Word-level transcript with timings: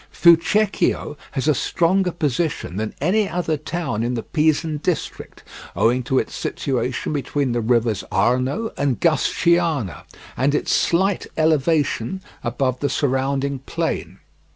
Fucecchio 0.09 1.15
has 1.33 1.47
a 1.47 1.53
stronger 1.53 2.11
position 2.11 2.77
than 2.77 2.95
any 2.99 3.29
other 3.29 3.55
town 3.55 4.01
in 4.01 4.15
the 4.15 4.23
Pisan 4.23 4.77
district, 4.77 5.43
owing 5.75 6.01
to 6.01 6.17
its 6.17 6.33
situation 6.33 7.13
between 7.13 7.51
the 7.51 7.61
rivers 7.61 8.03
Arno 8.11 8.71
and 8.79 8.99
Gusciana 8.99 10.05
and 10.35 10.55
its 10.55 10.71
slight 10.71 11.27
elevation 11.37 12.19
above 12.43 12.79
the 12.79 12.89
surrounding 12.89 13.59
plain. 13.67 14.17